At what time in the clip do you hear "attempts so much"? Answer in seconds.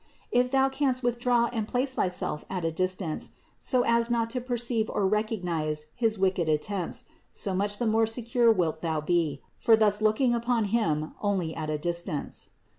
6.49-7.77